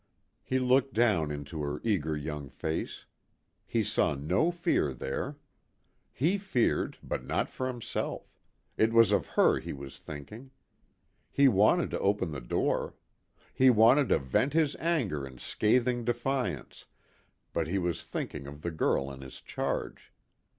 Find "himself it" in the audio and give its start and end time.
7.67-8.93